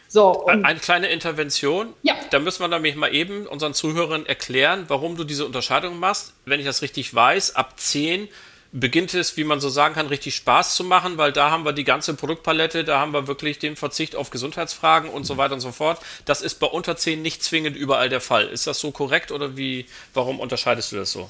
[0.08, 1.94] So, Eine kleine Intervention.
[2.04, 2.14] Ja.
[2.30, 6.34] Da müssen wir nämlich mal eben unseren Zuhörern erklären, warum du diese Unterscheidung machst.
[6.46, 8.28] Wenn ich das richtig weiß, ab 10
[8.76, 11.72] beginnt es, wie man so sagen kann, richtig Spaß zu machen, weil da haben wir
[11.72, 15.62] die ganze Produktpalette, da haben wir wirklich den Verzicht auf Gesundheitsfragen und so weiter und
[15.62, 16.00] so fort.
[16.26, 18.48] Das ist bei unter 10 nicht zwingend überall der Fall.
[18.48, 21.30] Ist das so korrekt oder wie, warum unterscheidest du das so?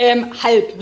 [0.00, 0.72] Ähm, halb.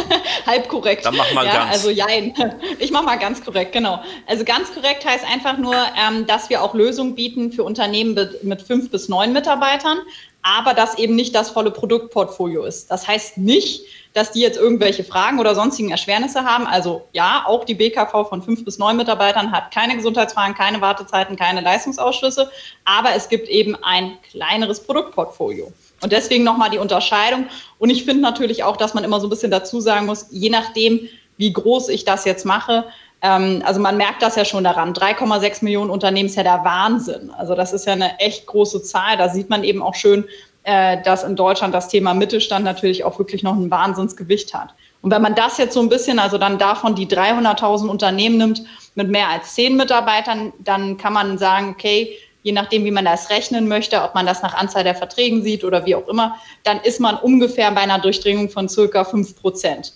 [0.46, 1.06] halb korrekt.
[1.06, 1.72] Dann mach mal ja, ganz.
[1.72, 2.34] Also jein.
[2.78, 4.04] Ich mach mal ganz korrekt, genau.
[4.26, 8.62] Also ganz korrekt heißt einfach nur, ähm, dass wir auch Lösungen bieten für Unternehmen mit
[8.62, 9.98] fünf bis neun Mitarbeitern,
[10.46, 12.88] aber dass eben nicht das volle Produktportfolio ist.
[12.88, 16.68] Das heißt nicht, dass die jetzt irgendwelche Fragen oder sonstigen Erschwernisse haben.
[16.68, 21.34] Also ja, auch die BKV von fünf bis neun Mitarbeitern hat keine Gesundheitsfragen, keine Wartezeiten,
[21.34, 22.48] keine Leistungsausschlüsse,
[22.84, 25.72] aber es gibt eben ein kleineres Produktportfolio.
[26.00, 27.46] Und deswegen nochmal die Unterscheidung.
[27.80, 30.50] Und ich finde natürlich auch, dass man immer so ein bisschen dazu sagen muss, je
[30.50, 32.84] nachdem, wie groß ich das jetzt mache,
[33.26, 37.30] ähm, also man merkt das ja schon daran, 3,6 Millionen Unternehmen ist ja der Wahnsinn.
[37.36, 39.16] Also das ist ja eine echt große Zahl.
[39.16, 40.24] Da sieht man eben auch schön,
[40.62, 44.74] äh, dass in Deutschland das Thema Mittelstand natürlich auch wirklich noch ein Wahnsinnsgewicht hat.
[45.02, 48.62] Und wenn man das jetzt so ein bisschen, also dann davon die 300.000 Unternehmen nimmt
[48.94, 53.28] mit mehr als zehn Mitarbeitern, dann kann man sagen, okay, je nachdem, wie man das
[53.30, 56.78] rechnen möchte, ob man das nach Anzahl der Verträgen sieht oder wie auch immer, dann
[56.80, 59.94] ist man ungefähr bei einer Durchdringung von circa 5 Prozent.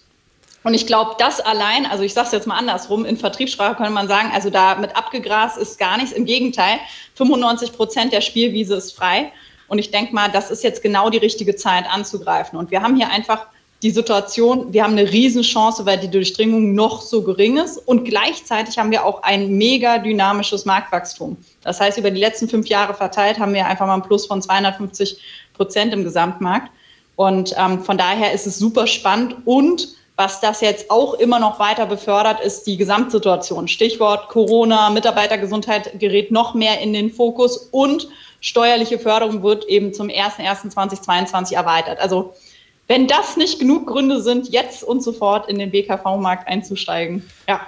[0.62, 3.92] Und ich glaube, das allein, also ich sage es jetzt mal andersrum, in Vertriebssprache könnte
[3.92, 6.12] man sagen, also da mit abgegrast ist gar nichts.
[6.12, 6.78] Im Gegenteil,
[7.14, 9.32] 95 Prozent der Spielwiese ist frei.
[9.68, 12.58] Und ich denke mal, das ist jetzt genau die richtige Zeit anzugreifen.
[12.58, 13.46] Und wir haben hier einfach
[13.82, 18.78] die Situation, wir haben eine Riesenchance, weil die Durchdringung noch so gering ist und gleichzeitig
[18.78, 21.38] haben wir auch ein mega dynamisches Marktwachstum.
[21.62, 24.42] Das heißt, über die letzten fünf Jahre verteilt haben wir einfach mal ein Plus von
[24.42, 25.18] 250
[25.54, 26.70] Prozent im Gesamtmarkt.
[27.16, 29.88] Und ähm, von daher ist es super spannend und
[30.20, 33.68] was das jetzt auch immer noch weiter befördert, ist die Gesamtsituation.
[33.68, 38.06] Stichwort Corona, Mitarbeitergesundheit gerät noch mehr in den Fokus und
[38.42, 42.00] steuerliche Förderung wird eben zum 01.01.2022 erweitert.
[42.00, 42.34] Also
[42.86, 47.66] wenn das nicht genug Gründe sind, jetzt und sofort in den BKV-Markt einzusteigen, ja,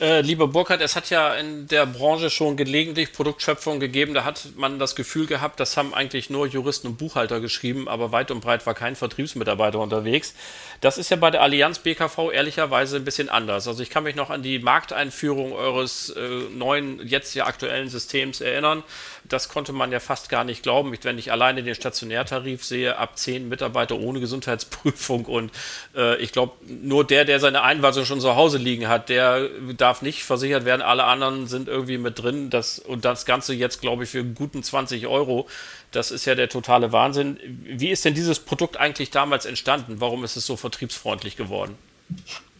[0.00, 4.12] äh, lieber Burkhard, es hat ja in der Branche schon gelegentlich Produktschöpfung gegeben.
[4.12, 8.10] Da hat man das Gefühl gehabt, das haben eigentlich nur Juristen und Buchhalter geschrieben, aber
[8.10, 10.34] weit und breit war kein Vertriebsmitarbeiter unterwegs.
[10.80, 13.68] Das ist ja bei der Allianz BKV ehrlicherweise ein bisschen anders.
[13.68, 16.20] Also ich kann mich noch an die Markteinführung eures äh,
[16.54, 18.82] neuen, jetzt ja aktuellen Systems erinnern.
[19.26, 20.94] Das konnte man ja fast gar nicht glauben.
[21.02, 25.50] Wenn ich alleine den Stationärtarif sehe, ab zehn Mitarbeiter ohne Gesundheitsprüfung und
[25.96, 30.02] äh, ich glaube, nur der, der seine Einweisung schon zu Hause liegen hat, der darf
[30.02, 30.82] nicht versichert werden.
[30.82, 32.50] Alle anderen sind irgendwie mit drin.
[32.50, 35.48] Das, und das Ganze jetzt, glaube ich, für guten 20 Euro.
[35.90, 37.38] Das ist ja der totale Wahnsinn.
[37.44, 40.00] Wie ist denn dieses Produkt eigentlich damals entstanden?
[40.00, 41.76] Warum ist es so vertriebsfreundlich geworden?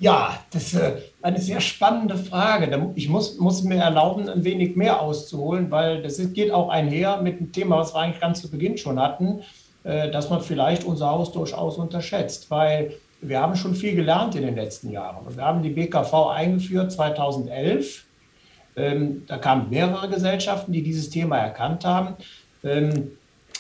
[0.00, 2.92] Ja, das ist äh, eine sehr spannende Frage.
[2.94, 7.38] Ich muss, muss mir erlauben, ein wenig mehr auszuholen, weil das geht auch einher mit
[7.38, 9.42] dem Thema, was wir eigentlich ganz zu Beginn schon hatten,
[9.84, 14.42] äh, dass man vielleicht unser Haus durchaus unterschätzt, weil wir haben schon viel gelernt in
[14.42, 15.24] den letzten Jahren.
[15.36, 18.04] Wir haben die BKV eingeführt 2011.
[18.76, 22.16] Ähm, da kamen mehrere Gesellschaften, die dieses Thema erkannt haben.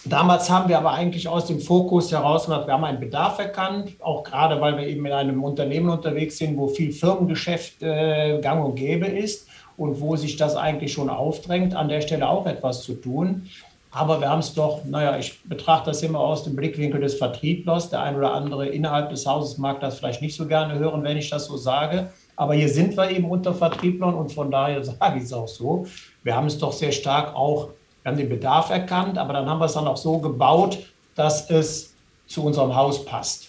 [0.06, 3.92] Damals haben wir aber eigentlich aus dem Fokus heraus gemacht, wir haben einen Bedarf erkannt,
[4.00, 8.62] auch gerade weil wir eben in einem Unternehmen unterwegs sind, wo viel Firmengeschäft äh, gang
[8.62, 12.82] und gäbe ist und wo sich das eigentlich schon aufdrängt, an der Stelle auch etwas
[12.82, 13.48] zu tun.
[13.90, 17.90] Aber wir haben es doch, naja, ich betrachte das immer aus dem Blickwinkel des Vertrieblers.
[17.90, 21.16] Der ein oder andere innerhalb des Hauses mag das vielleicht nicht so gerne hören, wenn
[21.16, 22.10] ich das so sage.
[22.34, 25.86] Aber hier sind wir eben unter Vertrieblern und von daher sage ich es auch so.
[26.24, 27.68] Wir haben es doch sehr stark auch
[28.04, 30.78] wir haben den Bedarf erkannt, aber dann haben wir es dann auch so gebaut,
[31.14, 31.94] dass es
[32.26, 33.48] zu unserem Haus passt.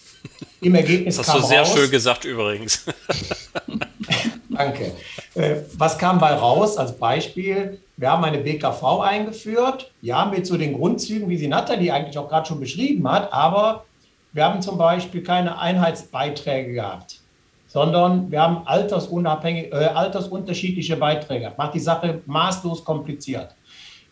[0.62, 2.86] Im Ergebnis das hast kam du sehr raus, schön gesagt übrigens.
[4.48, 4.92] Danke.
[5.34, 7.82] Äh, was kam bei raus als Beispiel?
[7.98, 12.28] Wir haben eine BKV eingeführt, ja, mit so den Grundzügen, wie sie Nathalie eigentlich auch
[12.28, 13.84] gerade schon beschrieben hat, aber
[14.32, 17.20] wir haben zum Beispiel keine Einheitsbeiträge gehabt,
[17.66, 21.52] sondern wir haben altersunabhängig, äh, altersunterschiedliche Beiträge.
[21.58, 23.54] Macht die Sache maßlos kompliziert.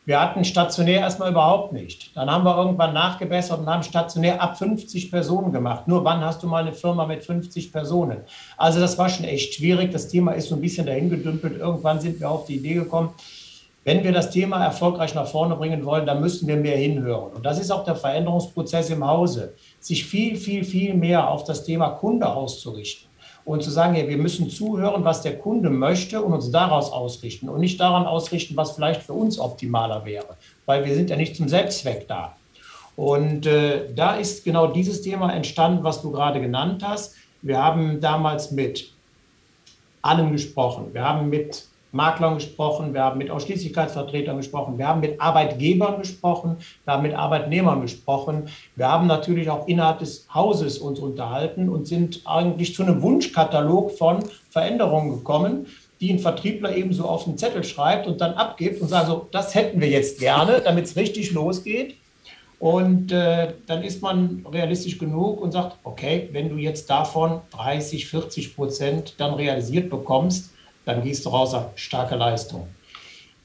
[0.07, 2.15] Wir hatten stationär erstmal überhaupt nicht.
[2.15, 5.89] Dann haben wir irgendwann nachgebessert und haben stationär ab 50 Personen gemacht.
[5.89, 8.19] Nur wann hast du mal eine Firma mit 50 Personen?
[8.59, 9.93] Also das war schon echt schwierig.
[9.93, 11.59] Das Thema ist so ein bisschen dahin gedümpelt.
[11.59, 13.15] Irgendwann sind wir auf die Idee gekommen,
[13.85, 17.33] wenn wir das Thema erfolgreich nach vorne bringen wollen, dann müssen wir mehr hinhören.
[17.35, 21.65] Und das ist auch der Veränderungsprozess im Hause, sich viel, viel, viel mehr auf das
[21.65, 23.14] Thema Kunde auszurichten
[23.45, 27.49] und zu sagen, ja, wir müssen zuhören, was der Kunde möchte und uns daraus ausrichten
[27.49, 31.37] und nicht daran ausrichten, was vielleicht für uns optimaler wäre, weil wir sind ja nicht
[31.37, 32.37] zum Selbstzweck da.
[32.97, 37.17] Und äh, da ist genau dieses Thema entstanden, was du gerade genannt hast.
[37.43, 38.93] Wir haben damals mit
[40.01, 40.93] allen gesprochen.
[40.93, 46.57] Wir haben mit Maklern gesprochen, wir haben mit Ausschließlichkeitsvertretern gesprochen, wir haben mit Arbeitgebern gesprochen,
[46.85, 48.49] wir haben mit Arbeitnehmern gesprochen.
[48.77, 53.93] Wir haben natürlich auch innerhalb des Hauses uns unterhalten und sind eigentlich zu einem Wunschkatalog
[53.93, 55.67] von Veränderungen gekommen,
[56.01, 59.29] die ein Vertriebler eben so auf den Zettel schreibt und dann abgibt und sagt so,
[59.31, 61.95] das hätten wir jetzt gerne, damit es richtig losgeht.
[62.59, 68.07] Und äh, dann ist man realistisch genug und sagt, okay, wenn du jetzt davon 30,
[68.07, 70.54] 40 Prozent dann realisiert bekommst,
[70.85, 72.69] dann gehst du raus auf starke Leistung.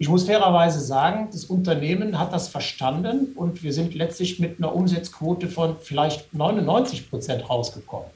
[0.02, 4.73] Ich muss fairerweise sagen, das Unternehmen hat das verstanden und wir sind letztlich mit einer
[4.73, 8.08] Umsatzquote von vielleicht 99 Prozent rausgekommen.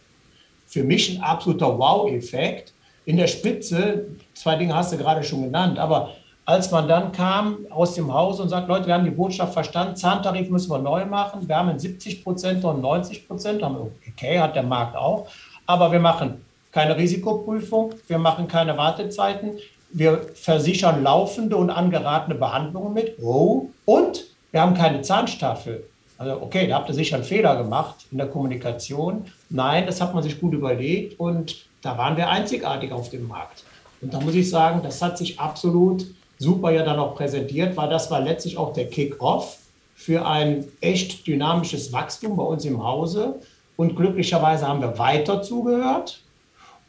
[0.65, 2.73] Für mich ein absoluter Wow-Effekt.
[3.05, 6.13] In der Spitze, zwei Dinge hast du gerade schon genannt, aber
[6.45, 9.97] als man dann kam aus dem Haus und sagt, Leute, wir haben die Botschaft verstanden,
[9.97, 14.63] Zahntarif müssen wir neu machen, wir haben 70 Prozent und 90 Prozent, okay, hat der
[14.63, 15.27] Markt auch,
[15.65, 19.51] aber wir machen keine Risikoprüfung, wir machen keine Wartezeiten,
[19.91, 23.17] wir versichern laufende und angeratene Behandlungen mit.
[23.21, 25.87] Oh, und wir haben keine Zahnstaffel.
[26.17, 29.25] Also okay, da habt ihr sicher einen Fehler gemacht in der Kommunikation.
[29.49, 33.63] Nein, das hat man sich gut überlegt und da waren wir einzigartig auf dem Markt.
[34.01, 36.05] Und da muss ich sagen, das hat sich absolut
[36.39, 39.57] super ja dann auch präsentiert, weil das war letztlich auch der Kick-off
[39.95, 43.39] für ein echt dynamisches Wachstum bei uns im Hause.
[43.75, 46.22] Und glücklicherweise haben wir weiter zugehört.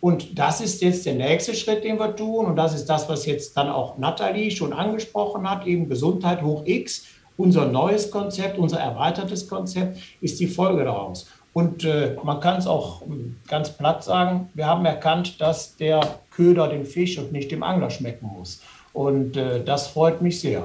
[0.04, 2.44] Und das ist jetzt der nächste Schritt, den wir tun.
[2.44, 6.60] Und das ist das, was jetzt dann auch Nathalie schon angesprochen hat, eben Gesundheit hoch
[6.66, 7.06] X.
[7.38, 11.30] Unser neues Konzept, unser erweitertes Konzept ist die Folge daraus.
[11.54, 16.02] Und äh, man kann es auch hm, ganz platt sagen, wir haben erkannt, dass der
[16.30, 18.60] Köder dem Fisch und nicht dem Angler schmecken muss.
[18.92, 20.64] Und äh, das freut mich sehr.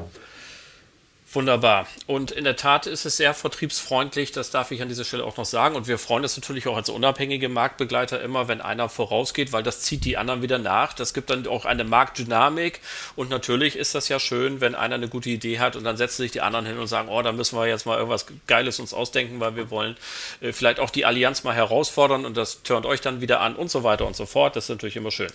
[1.31, 1.85] Wunderbar.
[2.07, 5.37] Und in der Tat ist es sehr vertriebsfreundlich, das darf ich an dieser Stelle auch
[5.37, 5.75] noch sagen.
[5.75, 9.81] Und wir freuen uns natürlich auch als unabhängige Marktbegleiter immer, wenn einer vorausgeht, weil das
[9.81, 10.93] zieht die anderen wieder nach.
[10.93, 12.81] Das gibt dann auch eine Marktdynamik.
[13.15, 16.23] Und natürlich ist das ja schön, wenn einer eine gute Idee hat und dann setzen
[16.23, 18.95] sich die anderen hin und sagen, oh, da müssen wir jetzt mal irgendwas Geiles uns
[18.95, 19.97] ausdenken, weil wir wollen
[20.41, 23.69] äh, vielleicht auch die Allianz mal herausfordern und das turnt euch dann wieder an und
[23.69, 24.55] so weiter und so fort.
[24.55, 25.29] Das ist natürlich immer schön.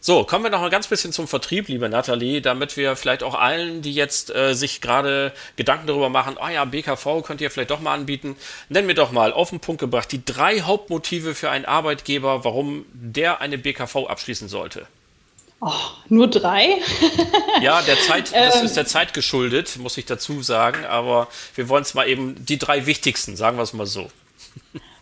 [0.00, 3.34] So, kommen wir noch ein ganz bisschen zum Vertrieb, liebe Nathalie, damit wir vielleicht auch
[3.34, 7.70] allen, die jetzt äh, sich gerade Gedanken darüber machen, oh ja, BKV könnt ihr vielleicht
[7.70, 8.36] doch mal anbieten,
[8.68, 12.84] nenn mir doch mal auf den Punkt gebracht die drei Hauptmotive für einen Arbeitgeber, warum
[12.92, 14.86] der eine BKV abschließen sollte.
[15.60, 15.72] Oh,
[16.08, 16.80] nur drei?
[17.62, 18.66] ja, der Zeit, das ähm.
[18.66, 22.58] ist der Zeit geschuldet, muss ich dazu sagen, aber wir wollen es mal eben die
[22.58, 24.10] drei wichtigsten, sagen wir es mal so.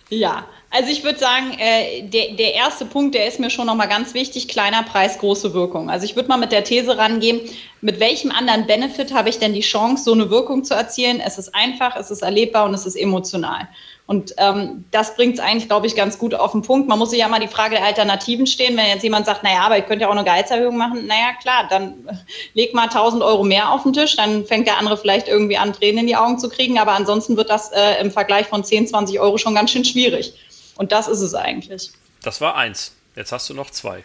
[0.08, 3.86] Ja, also ich würde sagen, äh, der, der erste Punkt, der ist mir schon nochmal
[3.86, 5.88] ganz wichtig, kleiner Preis, große Wirkung.
[5.88, 7.40] Also ich würde mal mit der These rangehen,
[7.80, 11.20] mit welchem anderen Benefit habe ich denn die Chance, so eine Wirkung zu erzielen?
[11.24, 13.68] Es ist einfach, es ist erlebbar und es ist emotional.
[14.06, 16.88] Und ähm, das bringt es eigentlich, glaube ich, ganz gut auf den Punkt.
[16.88, 18.76] Man muss sich ja mal die Frage der Alternativen stehen.
[18.76, 21.68] Wenn jetzt jemand sagt, naja, aber ich könnte ja auch eine Gehaltserhöhung machen, naja, klar,
[21.70, 22.08] dann
[22.54, 25.72] leg mal 1000 Euro mehr auf den Tisch, dann fängt der andere vielleicht irgendwie an,
[25.72, 26.80] Tränen in die Augen zu kriegen.
[26.80, 30.34] Aber ansonsten wird das äh, im Vergleich von 10, 20 Euro schon ganz schön schwierig.
[30.76, 31.90] Und das ist es eigentlich.
[32.22, 32.92] Das war eins.
[33.16, 34.04] Jetzt hast du noch zwei.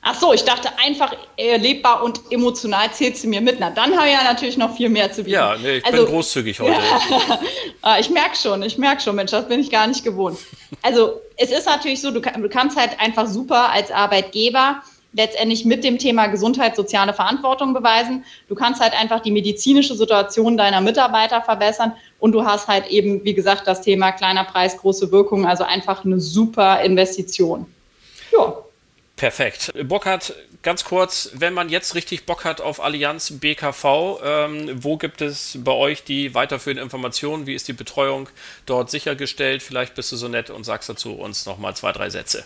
[0.00, 3.58] Ach so, ich dachte einfach erlebbar und emotional zählt sie mir mit.
[3.58, 5.34] Na, dann habe ich ja natürlich noch viel mehr zu bieten.
[5.34, 6.76] Ja, nee, ich also, bin großzügig heute.
[7.82, 10.38] Ah, ich merke schon, ich merke schon, Mensch, das bin ich gar nicht gewohnt.
[10.82, 15.84] Also es ist natürlich so, du, du kannst halt einfach super als Arbeitgeber letztendlich mit
[15.84, 18.24] dem Thema Gesundheit soziale Verantwortung beweisen.
[18.48, 23.24] Du kannst halt einfach die medizinische Situation deiner Mitarbeiter verbessern und du hast halt eben,
[23.24, 27.66] wie gesagt, das Thema kleiner Preis, große Wirkung, also einfach eine super Investition.
[28.32, 28.58] Ja.
[29.16, 29.72] Perfekt.
[29.88, 35.22] Burkhard, ganz kurz, wenn man jetzt richtig Bock hat auf Allianz BKV, ähm, wo gibt
[35.22, 37.46] es bei euch die weiterführenden Informationen?
[37.46, 38.28] Wie ist die Betreuung
[38.64, 39.62] dort sichergestellt?
[39.62, 42.44] Vielleicht bist du so nett und sagst dazu uns nochmal zwei, drei Sätze.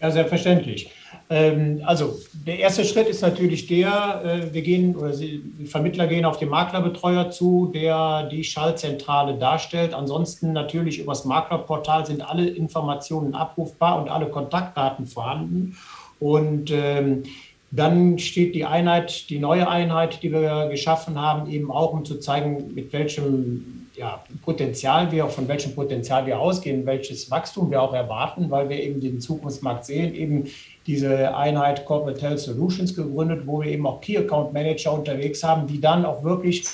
[0.00, 0.90] Ja, selbstverständlich.
[1.28, 6.24] Ähm, also der erste Schritt ist natürlich der, äh, wir gehen oder die Vermittler gehen
[6.24, 9.92] auf den Maklerbetreuer zu, der die Schaltzentrale darstellt.
[9.92, 15.76] Ansonsten natürlich über das Maklerportal sind alle Informationen abrufbar und alle Kontaktdaten vorhanden.
[16.18, 17.24] Und ähm,
[17.70, 22.18] dann steht die Einheit, die neue Einheit, die wir geschaffen haben, eben auch, um zu
[22.18, 27.92] zeigen, mit welchem ja, Potenzial wir, von welchem Potenzial wir ausgehen, welches Wachstum wir auch
[27.92, 30.46] erwarten, weil wir eben den Zukunftsmarkt sehen, eben
[30.86, 35.66] diese Einheit Corporate Health Solutions gegründet, wo wir eben auch Key Account Manager unterwegs haben,
[35.66, 36.64] die dann auch wirklich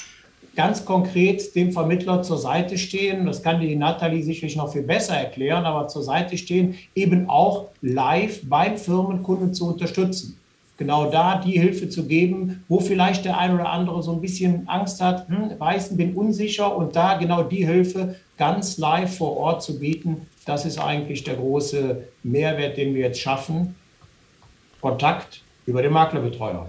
[0.55, 3.27] ganz konkret dem Vermittler zur Seite stehen.
[3.27, 7.71] Das kann die Nathalie sicherlich noch viel besser erklären, aber zur Seite stehen, eben auch
[7.83, 10.39] live beim Firmenkunden zu unterstützen.
[10.79, 14.69] Genau da die Hilfe zu geben, wo vielleicht der ein oder andere so ein bisschen
[14.69, 19.63] Angst hat, hm, weiß, bin unsicher und da genau die Hilfe ganz live vor Ort
[19.63, 23.75] zu bieten, das ist eigentlich der große Mehrwert, den wir jetzt schaffen
[24.81, 26.69] Kontakt über den Maklerbetreuer.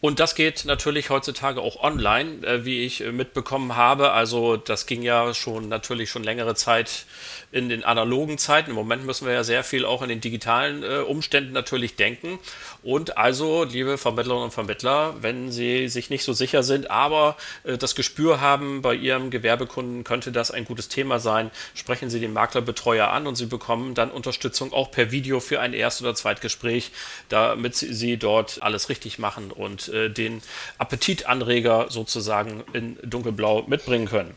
[0.00, 4.10] Und das geht natürlich heutzutage auch online, äh, wie ich äh, mitbekommen habe.
[4.10, 7.06] Also das ging ja schon natürlich schon längere Zeit
[7.54, 8.70] in den analogen Zeiten.
[8.70, 12.40] Im Moment müssen wir ja sehr viel auch in den digitalen äh, Umständen natürlich denken.
[12.82, 17.78] Und also, liebe Vermittlerinnen und Vermittler, wenn Sie sich nicht so sicher sind, aber äh,
[17.78, 22.32] das Gespür haben, bei Ihrem Gewerbekunden könnte das ein gutes Thema sein, sprechen Sie den
[22.32, 26.90] Maklerbetreuer an und Sie bekommen dann Unterstützung auch per Video für ein Erst- oder Zweitgespräch,
[27.28, 30.42] damit Sie dort alles richtig machen und äh, den
[30.78, 34.34] Appetitanreger sozusagen in dunkelblau mitbringen können.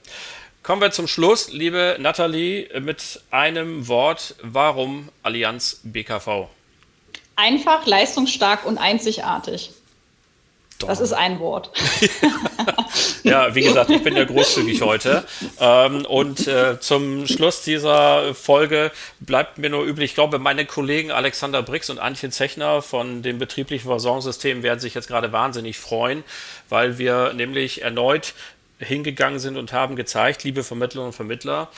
[0.67, 4.35] Kommen wir zum Schluss, liebe Nathalie, mit einem Wort.
[4.41, 6.49] Warum Allianz BKV?
[7.37, 9.71] Einfach, leistungsstark und einzigartig.
[10.79, 10.89] Doch.
[10.89, 11.71] Das ist ein Wort.
[13.23, 15.25] ja, wie gesagt, ich bin ja großzügig heute.
[15.57, 21.11] Ähm, und äh, zum Schluss dieser Folge bleibt mir nur üblich, ich glaube, meine Kollegen
[21.11, 26.25] Alexander Brix und Antje Zechner von dem betrieblichen Versorgungssystem werden sich jetzt gerade wahnsinnig freuen,
[26.67, 28.33] weil wir nämlich erneut
[28.79, 31.69] hingegangen sind und haben gezeigt, liebe Vermittlerinnen und Vermittler,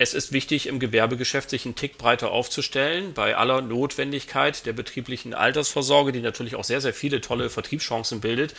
[0.00, 5.34] es ist wichtig, im Gewerbegeschäft sich einen Tick breiter aufzustellen, bei aller Notwendigkeit der betrieblichen
[5.34, 8.54] Altersvorsorge, die natürlich auch sehr, sehr viele tolle Vertriebschancen bildet.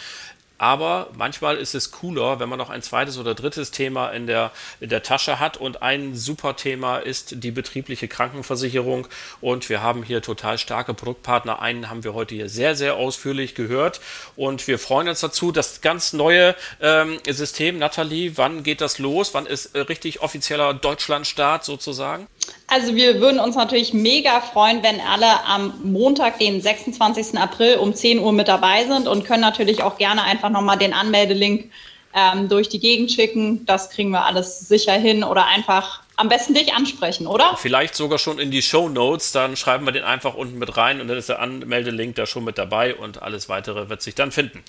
[0.60, 4.52] Aber manchmal ist es cooler, wenn man noch ein zweites oder drittes Thema in der,
[4.82, 5.56] in der Tasche hat.
[5.56, 9.08] Und ein super Thema ist die betriebliche Krankenversicherung.
[9.40, 11.62] Und wir haben hier total starke Produktpartner.
[11.62, 14.02] Einen haben wir heute hier sehr, sehr ausführlich gehört.
[14.36, 15.54] Und wir freuen uns dazu.
[15.54, 19.34] Das ganz neue ähm, System, Nathalie, wann geht das los?
[19.34, 22.28] Wann ist äh, richtig offizieller Deutschlandstart sozusagen?
[22.68, 27.38] Also wir würden uns natürlich mega freuen, wenn alle am Montag, den 26.
[27.38, 30.94] April um 10 Uhr mit dabei sind und können natürlich auch gerne einfach nochmal den
[30.94, 31.72] Anmeldelink
[32.14, 33.66] ähm, durch die Gegend schicken.
[33.66, 37.56] Das kriegen wir alles sicher hin oder einfach am besten dich ansprechen, oder?
[37.58, 41.00] Vielleicht sogar schon in die Show Notes, dann schreiben wir den einfach unten mit rein
[41.00, 44.34] und dann ist der Anmeldelink da schon mit dabei und alles weitere wird sich dann
[44.34, 44.62] finden.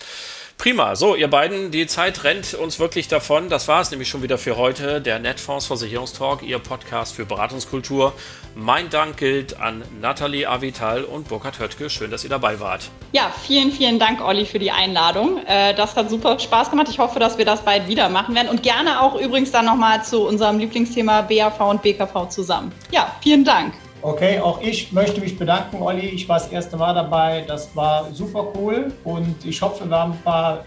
[0.60, 0.94] Prima.
[0.94, 3.48] So, ihr beiden, die Zeit rennt uns wirklich davon.
[3.48, 5.00] Das war es nämlich schon wieder für heute.
[5.00, 8.12] Der Netfonds Versicherungstalk, Ihr Podcast für Beratungskultur.
[8.54, 11.88] Mein Dank gilt an Nathalie Avital und Burkhard Höttke.
[11.88, 12.90] Schön, dass ihr dabei wart.
[13.12, 15.42] Ja, vielen, vielen Dank, Olli, für die Einladung.
[15.46, 16.88] Äh, das hat super Spaß gemacht.
[16.90, 18.50] Ich hoffe, dass wir das bald wieder machen werden.
[18.50, 22.70] Und gerne auch übrigens dann nochmal zu unserem Lieblingsthema BAV und BKV zusammen.
[22.90, 23.72] Ja, vielen Dank.
[24.02, 26.06] Okay, auch ich möchte mich bedanken, Olli.
[26.06, 27.44] Ich war das erste Mal dabei.
[27.46, 30.64] Das war super cool und ich hoffe, wir haben ein paar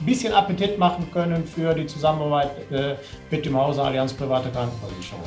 [0.00, 2.96] bisschen Appetit machen können für die Zusammenarbeit äh,
[3.30, 5.22] mit dem Hause Allianz Private Krankenversicherung.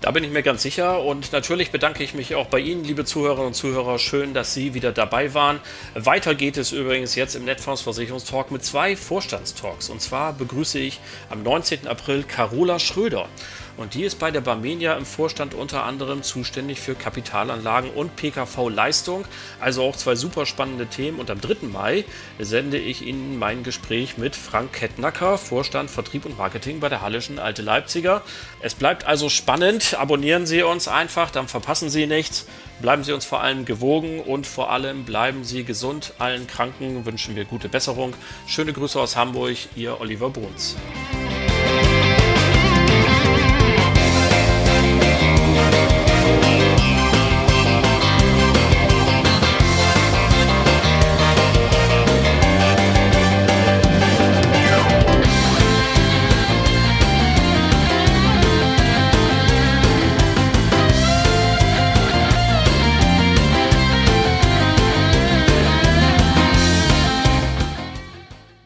[0.00, 3.04] Da bin ich mir ganz sicher und natürlich bedanke ich mich auch bei Ihnen, liebe
[3.04, 4.00] Zuhörerinnen und Zuhörer.
[4.00, 5.60] Schön, dass Sie wieder dabei waren.
[5.94, 9.90] Weiter geht es übrigens jetzt im Netfonds Versicherungstalk mit zwei Vorstandstalks.
[9.90, 10.98] Und zwar begrüße ich
[11.30, 11.86] am 19.
[11.86, 13.28] April Carola Schröder.
[13.76, 19.24] Und die ist bei der Barmenia im Vorstand unter anderem zuständig für Kapitalanlagen und PKV-Leistung.
[19.60, 21.18] Also auch zwei super spannende Themen.
[21.18, 21.66] Und am 3.
[21.66, 22.04] Mai
[22.38, 27.38] sende ich Ihnen mein Gespräch mit Frank Kettnacker, Vorstand Vertrieb und Marketing bei der Hallischen
[27.38, 28.22] Alte Leipziger.
[28.60, 29.98] Es bleibt also spannend.
[29.98, 32.46] Abonnieren Sie uns einfach, dann verpassen Sie nichts.
[32.80, 36.14] Bleiben Sie uns vor allem gewogen und vor allem bleiben Sie gesund.
[36.18, 38.14] Allen Kranken wünschen wir gute Besserung.
[38.46, 40.76] Schöne Grüße aus Hamburg, Ihr Oliver Bruns.